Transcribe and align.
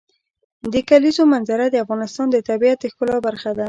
د 0.73 0.75
کلیزو 0.89 1.23
منظره 1.33 1.65
د 1.69 1.75
افغانستان 1.83 2.27
د 2.31 2.37
طبیعت 2.49 2.77
د 2.81 2.85
ښکلا 2.91 3.17
برخه 3.27 3.49
ده. 3.57 3.59